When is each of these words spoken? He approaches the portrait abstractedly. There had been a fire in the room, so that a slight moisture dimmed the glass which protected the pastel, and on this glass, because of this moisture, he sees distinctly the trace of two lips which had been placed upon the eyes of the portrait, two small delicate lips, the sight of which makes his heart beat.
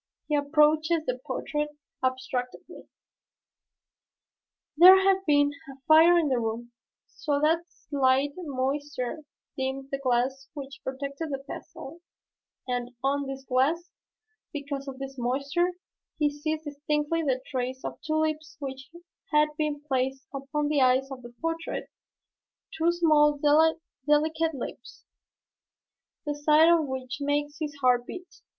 He 0.27 0.35
approaches 0.35 1.05
the 1.05 1.19
portrait 1.23 1.69
abstractedly. 2.03 2.87
There 4.75 4.97
had 4.99 5.23
been 5.27 5.51
a 5.71 5.79
fire 5.87 6.17
in 6.17 6.27
the 6.29 6.39
room, 6.39 6.71
so 7.05 7.39
that 7.39 7.59
a 7.59 7.63
slight 7.67 8.31
moisture 8.35 9.19
dimmed 9.55 9.89
the 9.91 9.99
glass 9.99 10.49
which 10.55 10.81
protected 10.83 11.29
the 11.29 11.43
pastel, 11.47 12.01
and 12.67 12.95
on 13.03 13.27
this 13.27 13.43
glass, 13.45 13.91
because 14.51 14.87
of 14.87 14.97
this 14.97 15.19
moisture, 15.19 15.73
he 16.17 16.31
sees 16.31 16.63
distinctly 16.63 17.21
the 17.21 17.39
trace 17.51 17.85
of 17.85 18.01
two 18.01 18.15
lips 18.15 18.57
which 18.57 18.89
had 19.31 19.49
been 19.55 19.81
placed 19.87 20.25
upon 20.33 20.67
the 20.67 20.81
eyes 20.81 21.11
of 21.11 21.21
the 21.21 21.35
portrait, 21.41 21.91
two 22.75 22.91
small 22.91 23.37
delicate 23.37 24.55
lips, 24.55 25.05
the 26.25 26.33
sight 26.33 26.69
of 26.73 26.87
which 26.87 27.19
makes 27.21 27.59
his 27.59 27.75
heart 27.83 28.07
beat. 28.07 28.37